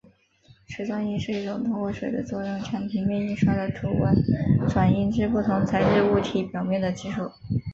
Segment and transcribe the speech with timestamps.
[0.65, 4.11] 水转印是一种通过水的作用将平面印刷的图文
[4.67, 7.31] 转印至不同材质物体表面的技术。